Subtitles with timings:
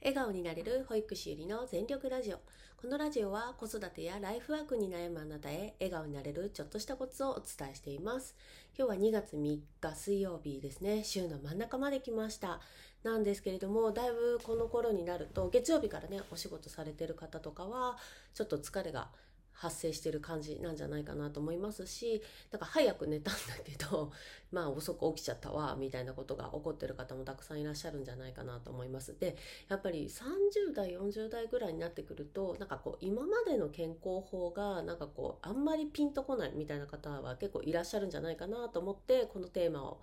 [0.00, 2.36] 笑顔になれる保育士ゆりの全力ラジオ。
[2.80, 8.36] このラジオは子育てやライフワークに悩むあなたへ笑顔になれるちょっとしたコツをお伝えしています。
[8.78, 11.02] 今日は2月3日水曜日ですね。
[11.02, 12.60] 週の真ん中まで来ました。
[13.02, 17.96] なんですけれども、だいぶこの頃になると、月曜日からね、お仕事されてる方とかは、
[18.34, 19.08] ちょっと疲れが
[19.58, 22.22] 発生してる感じなんじゃないかなと思いますし、
[22.52, 24.12] なんか早く寝たんだけど、
[24.52, 29.18] まあ遅く起きちゃったわ、みたいなことが起こってる方もたくさんいらっしゃるんじゃないかなと思います。
[29.18, 29.36] で、
[29.68, 40.00] やっぱり30代、40代ぐらいになってくると、なんかこう今までの健康法がなんかこうあんまりピンとこないみたいな方は結構いらっしゃるんじゃないかなと思って、このテーマを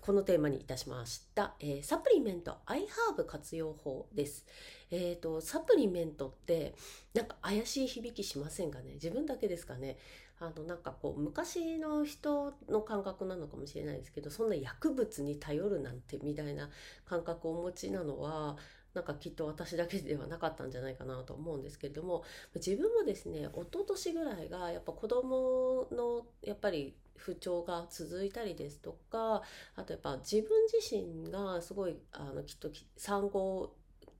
[0.00, 1.54] このテーマにいたしました。
[1.60, 4.46] えー、サプリメント、アイハーブ活用法です。
[4.90, 6.74] えっ、ー、と、サプリメントって、
[7.14, 8.94] なんか怪しい響きしませんかね？
[8.94, 9.98] 自分だけですかね？
[10.40, 16.70] あの、なんかこう、昔の人の感覚なのかもしれないですけど、そんな薬物に頼るなんてみたいな
[17.04, 18.56] 感覚をお持ちなのは、
[18.94, 22.24] なんかきっと私だけではなかったんじゃないかなと思うんですけれども
[22.54, 29.42] 自分もですね一昨年ぐらいがやっぱ子供のやっぱり不調が続いたりですとか
[29.76, 33.74] あとやっぱ自分自身がすごいあのきっと産後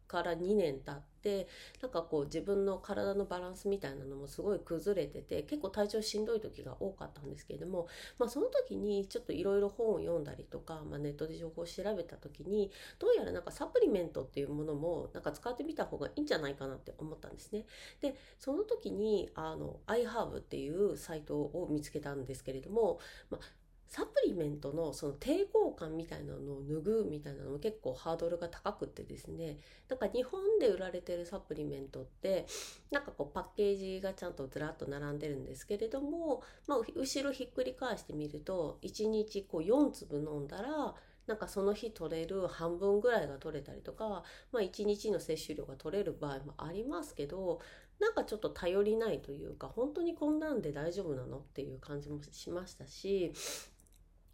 [0.09, 1.47] から2年経って
[1.83, 7.87] なんかこう自分の体のバランスみたいなのもすごい崩れてて結構体調しんどい時が多かったんですけれども、
[8.19, 17.67] まあ、その時にちょっといろいろ本を読んだりとか、まあ、ネットで情報を調べた時にどうやらなんかサプリメントっていうものもなんか使ってみた方がいいんじゃないかなって思ったんですね。
[18.01, 22.99] でその時にあの iHerb っていうサイトを見つけたんですけれども、
[23.31, 29.59] まあサプリメントのその抵抗感みたいなのを脱ぐみたいなのも結構ハードルが高くてですね
[29.89, 32.47] なんか日本で売られてるサプリメントって
[32.91, 40.95] なんかこうパッケージがちゃんとずらっと並んでるんですけれども、まあ、後ろひっくり返してみると1日こう4粒飲んだら
[41.29, 47.61] なんかその日取れる半分ぐらいが取れたりとか、まあ1日の摂取量が取れる場合もありますけど、
[48.01, 53.35] なんかちょっと頼りないというか、本当にこんなんで大丈夫なのっていう感じもしましたし、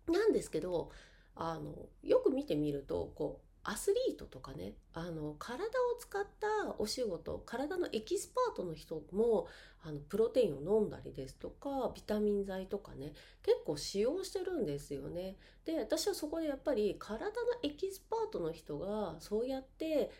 [0.09, 0.91] なんですけど
[1.37, 9.49] あのよく見てみるとこうアスリートとかねあの体を使ったお仕事体のエキスパートの人も
[9.83, 15.37] あのプロテインを飲んだりですとかビタミン剤とかね結構使用してるんですよね。
[15.65, 17.31] で私はそこでやっぱり体の
[17.63, 20.11] エキスパートの人がそうやって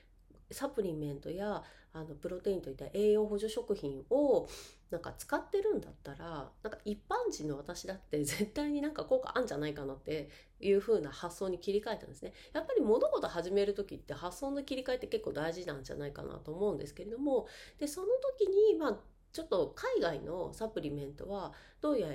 [0.51, 1.63] サプリメントや
[1.95, 4.49] あのプロテインといった栄養補助食品を
[4.91, 10.29] なんか使ってるんだったらなんか一般人の私だって 絶対になんか効果あんじゃないかなって
[10.61, 12.33] いう風な発想に切り替えたんですね。
[12.53, 17.47] やっぱり物事始める時って発想の切り替えって結構大事なんじゃないかなと思うんですけれども
[17.79, 18.99] でその時にまあ
[19.35, 22.15] ちょっと海外のサプリメントはどうやら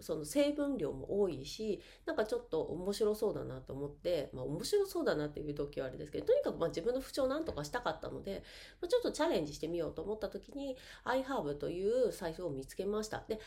[0.00, 8.42] その成分量も多いしなんかちょっと面白そうだなと思ってまあ面白そうだなっていう時はあれですけどとにかくま自分の不調なんとかしたかったので、
[8.80, 13.22] ま、ちょっとチャレンジしてみようと思った時に iHerb というサイトを見つけました。
[13.28, 13.40] で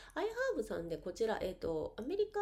[0.58, 2.40] iHerb さんでこちら、えーと、アメリカ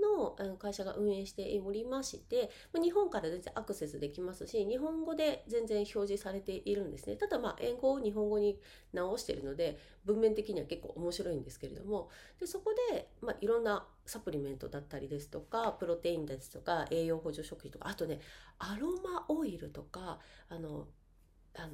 [0.00, 7.16] の会社が運営しておりまして日本から全然アクセスできますし日本語で全然表示されているんですね。
[7.16, 8.58] ただまあ英語を日本語に
[8.92, 12.08] 直してるので文文面的には結構面白いんですけれども
[12.40, 18.20] でそこで、まあ、いろんなサプリメントだったりですとかプロテインですとか栄養補助食品とかあとね
[18.58, 20.86] アロマオイルとかあの
[21.56, 21.72] あの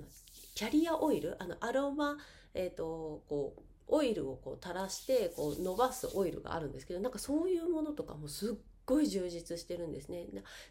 [0.54, 2.18] キャリアオイルあのアロマ、
[2.54, 8.54] えっ、ー、とこうオイルをこう垂らしてこう伸ばすオイルがあるんですけどなんかそういうものとかもすっ
[8.86, 10.26] ごい充実してるんですね。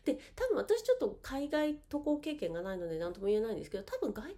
[0.06, 4.34] で多分私ちょっと海外渡航経験がないので何とも言えないんですけど多分外国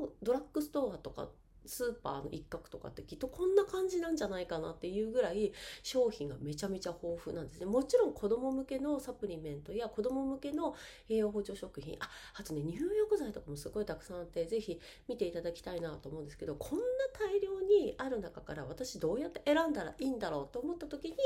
[0.00, 1.28] のドラッグストアとか
[1.66, 5.52] スーパーの一角とかってきっとこんな感じなんじゃないかなっていうぐらい
[5.82, 7.66] 商品がめちゃめちゃ豊富なんですね。
[7.66, 10.74] もちろん子供向けのサプリメントや子供向けの
[11.08, 21.16] 栄養補助食品、あ、あとね、入浴剤とかもすごいたくさんあって、ぜひ見ていただきたいなと思うんですけど、こんな大量にある中から私どうやって選んだらいいんだろうと思った時に、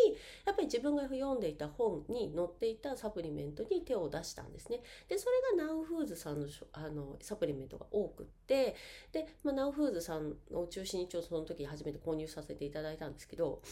[0.53, 4.83] やっぱり自分が読んでいた本に載っていたサプリメントに手を出したんですね。
[5.09, 5.27] で、そ
[5.57, 8.77] れがナウフーズさんのあのサプリメントが多くって、
[9.13, 13.63] で、まあ、ナウフーズさんを中心に一応その時初めて購入させていただいたんですけど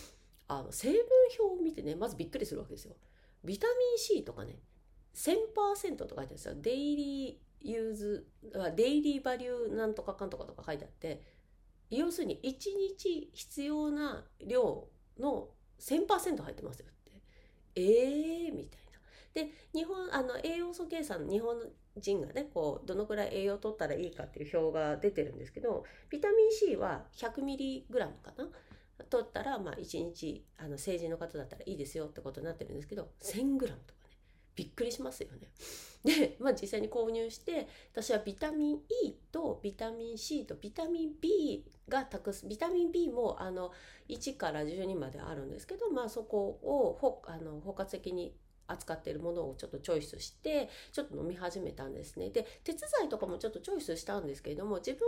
[0.48, 0.98] あの成分
[1.38, 2.94] 表を見てねまずびっくりするわけですよ。
[3.44, 4.58] ビタミン C とかね
[5.14, 6.54] 1000%とか書いてあるんですよ。
[6.56, 8.26] デイリーユーズ
[8.74, 11.20] デイリーバリューなんとかかんとかとか書いてあって
[11.90, 14.88] 要するに1日必要な量
[15.18, 15.48] の
[15.80, 17.20] 1000%入ってますよって。
[17.76, 18.90] えーみたいな。
[19.34, 21.56] で日本あの栄養素計算日本
[21.96, 27.86] 人がねこうどのくらい栄養を取ったらいいかっていう表が出てるんですけどビタミン C は 100mg
[28.22, 28.48] かな
[29.08, 34.16] 取ったらまあ1日あの成人の方だったらいいですよってことになってるんですけど 1000g とかね
[34.56, 35.48] びっくりしますよね。
[36.04, 43.70] で、まあ、実際に購入して私はビタミン E とビタミン C とビタミン B がたくビタミン B もあの
[44.08, 48.34] 1から12まであるんですけど、まあ、そこをほあの包括的に
[48.70, 55.00] 扱っているものをちょっとチョイスしてちょっと飲み始めたんですねで鉄剤とかもちょっとチョイスしたんですけれども自分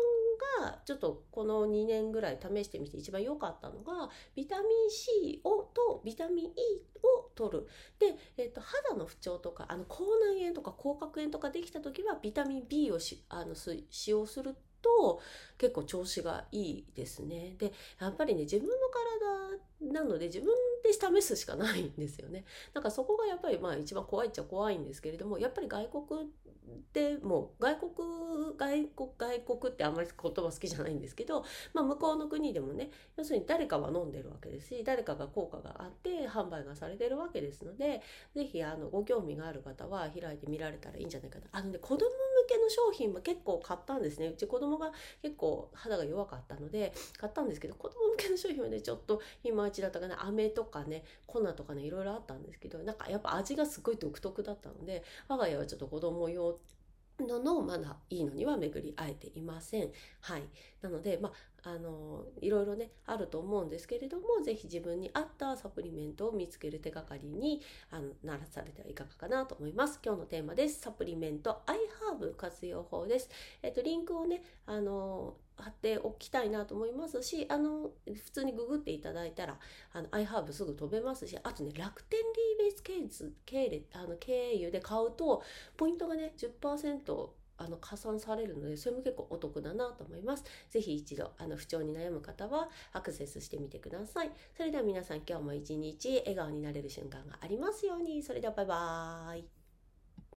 [0.61, 6.51] がちょっとこの2年ぐらい試してみて一番良かったのがビタミン C をとビタミン E
[7.03, 7.67] を取る
[7.99, 10.05] で、えっと、肌の不調とかあの口
[10.35, 15.21] 内炎とか口角炎とかできた時はビタミン B をしあの使用すると
[15.59, 17.55] 結構調子がいいですね。
[17.59, 18.75] でやっぱりね自分の
[19.89, 20.49] 体なので自分
[20.83, 22.45] で試すしかないんですよね。
[22.75, 26.31] なんかそこがやっぱりまあ一番怖いっちゃ怖いんですけれどもやっぱり外国
[26.93, 27.91] でも外国
[28.57, 31.45] 外国外国ってあんまり言葉好きじゃないんですけど、
[31.75, 38.03] まあ、向こうの国でもね要するに誰かは飲んでるわけですし誰かが効果があって販売がされてるわけですので
[38.35, 41.47] 是非ご興味がある方は開いてみられたらいいんじゃないかな。
[41.53, 42.07] あのね子供
[42.49, 44.93] けの商品も結構買ったんですねうち子供が
[45.23, 56.59] 結構肌が弱かったので買ったんですけど子供向けの商品はねちょっといまいちだったかな飴とかね粉とかねいろいろあったんですけどなんかやっぱ味がすごい独特だったので我が家はちょっと子供用
[57.21, 59.91] ののまだいいのには巡り会えていません。
[60.21, 60.43] はい。
[60.83, 61.33] なので、ま
[61.65, 70.01] あ、あの、いろいろね、あると思うんですけれども、ぜひ自分に合ったサプリメントを見つける手がかりに、あの、ならされてはいかがかなと思います。
[70.05, 70.81] 今日のテーマです。
[70.81, 73.31] サプリメント、アイハーブ活用法です。
[73.63, 79.59] えっと、リンクをね、あの、貼っておきたいなと思いますし、あの、普通にググっていただいたら、
[79.93, 82.21] あの、アイハーブすぐ飛べますし、あとね、楽天
[82.59, 85.43] リーベース系列、系列、あの、経由で買うと、
[85.77, 90.45] ポイントがね、10%あの加算されるのでそれも結構お得だなと思います。
[90.71, 94.31] ぜひ一度あの不調に悩む方はアクセスしてみてください。
[94.57, 98.23] それでは皆さん今日も一日笑顔になれる瞬間がありますように。
[98.23, 99.62] それではバイバーイ。